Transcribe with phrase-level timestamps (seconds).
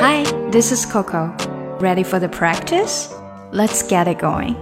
[0.00, 1.32] Hi, this is Coco.
[1.80, 3.08] Ready for the practice?
[3.52, 4.54] Let's get it going.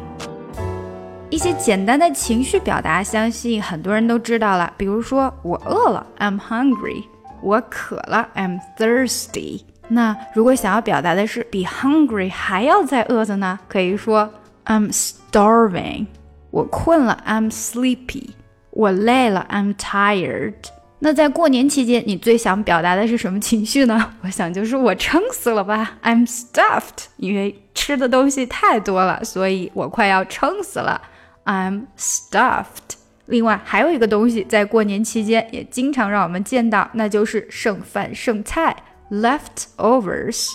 [1.30, 4.72] 一些简单的情绪表达，相信很多人都知道了。
[4.76, 7.04] 比如说，我饿了，I'm hungry；
[7.42, 9.62] 我渴了，I'm thirsty。
[9.88, 13.58] 那如果想要表达的是比 hungry 还要再饿的呢？
[13.68, 14.30] 可以说
[14.66, 16.06] I'm starving。
[16.50, 18.30] 我困了，I'm sleepy。
[18.70, 20.54] 我累了，I'm tired。
[21.01, 24.11] 那在过年期间，你最想表达的是什么情绪呢？
[24.21, 27.05] 我想就是我撑死了吧，I'm stuffed。
[27.15, 31.01] 因为吃的东西太多了，所以我快要撑死了
[31.45, 32.97] ，I'm stuffed。
[33.27, 38.75] 另外还有一个东西，在过年期间也经常让我们见到，那就是剩饭剩菜
[39.09, 40.49] ，leftovers。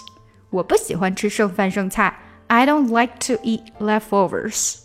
[0.51, 2.15] 我不喜欢吃剩饭剩菜
[2.49, 4.81] ，I don't like to eat leftovers。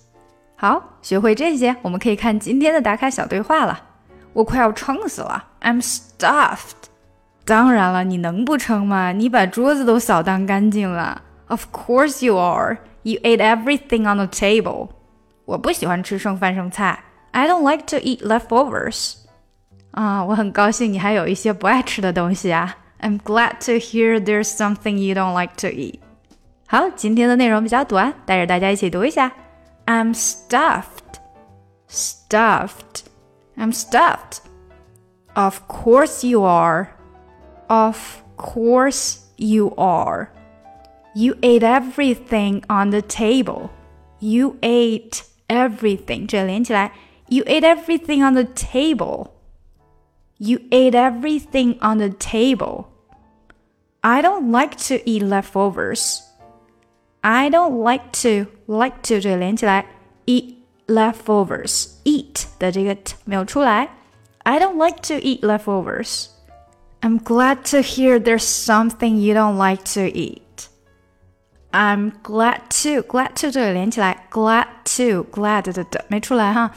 [0.56, 3.89] 好，学会这些，我们可以看今天的打卡小对话了。
[4.33, 6.89] 我快要撑死了，I'm stuffed。
[7.45, 9.13] 当然了，你能不撑吗？
[9.13, 11.23] 你把桌子都扫荡干净了。
[11.49, 12.79] Of course you are.
[13.03, 14.89] You ate everything on the table.
[15.45, 17.05] 我不喜欢吃剩饭剩菜。
[17.33, 19.17] I don't like to eat leftovers.
[19.91, 22.77] 啊，我很高兴你还有一些不爱吃的东西啊。
[23.01, 26.01] I'm glad to hear there's something you don't like to eat.
[26.67, 29.31] 好，今天的内容比较短，带着大家一起读一下。
[29.85, 31.21] I'm stuffed.
[31.91, 33.05] Stuffed.
[33.59, 34.43] I'm stuffed.
[35.37, 36.95] Of course you are.
[37.69, 40.33] Of course you are.
[41.15, 43.71] You ate everything on the table.
[44.21, 46.27] You ate everything.
[46.27, 46.93] 这连起来.
[47.29, 49.31] You ate everything on the table.
[50.39, 52.87] You ate everything on the table.
[54.03, 56.23] I don't like to eat leftovers.
[57.23, 59.87] I don't like to like to 这连起来
[60.27, 60.57] eat
[60.89, 63.89] leftovers eat 的这个 t 没有出来。
[64.43, 66.27] I don't like to eat leftovers.
[67.01, 70.41] I'm glad to hear there's something you don't like to eat.
[71.71, 74.67] I'm glad to glad to 这个连起来，glad
[74.97, 76.71] to glad 的的没出来哈。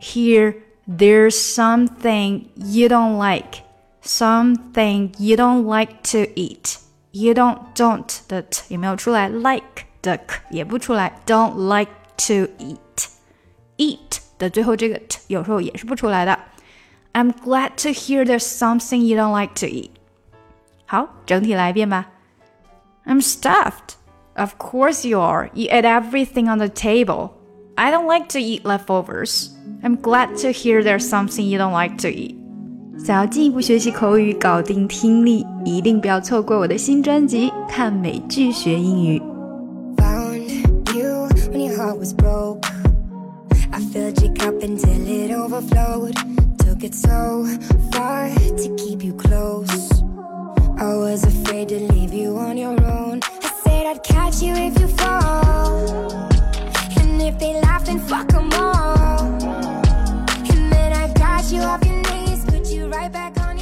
[0.00, 0.56] Here
[0.88, 3.62] there's something you don't like,
[4.02, 6.78] something you don't like to eat.
[7.12, 13.08] You don't don't 的 t 也没有出来，like 的 k 也不出来，don't like to eat eat
[14.42, 16.38] 的最后这个 t 有时候也是不出来的。
[17.12, 19.90] I'm glad to hear there's something you don't like to eat。
[20.86, 22.06] 好，整体来一遍吧。
[23.06, 23.96] I'm stuffed.
[24.34, 25.50] Of course you are.
[25.54, 27.30] You ate everything on the table.
[27.74, 29.50] I don't like to eat leftovers.
[29.82, 32.36] I'm glad to hear there's something you don't like to eat.
[33.04, 39.20] 想要进一步学习口语，搞定听力，一定不要错过我的新专辑《看美剧学英语》。
[39.96, 42.62] Found you when your heart was broke.
[43.93, 46.15] Filled your cup until it overflowed.
[46.57, 47.45] Took it so
[47.91, 50.01] far to keep you close.
[50.79, 53.19] I was afraid to leave you on your own.
[53.43, 56.11] I said I'd catch you if you fall.
[57.01, 59.25] And if they laugh, then fuck them all.
[60.49, 63.52] And then I got you off your knees, put you right back on.